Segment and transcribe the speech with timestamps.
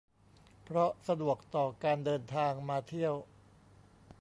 [0.63, 3.13] เพราะสะดวกต่อการเดินทางมาเที่ยว